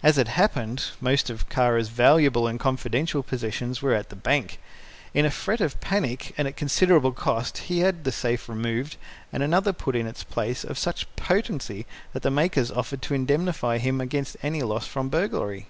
[0.00, 4.60] As it happened, most of Kara's valuable and confidential possessions were at the bank.
[5.12, 8.94] In a fret of panic and at considerable cost he had the safe removed
[9.32, 13.78] and another put in its place of such potency that the makers offered to indemnify
[13.78, 15.66] him against any loss from burglary.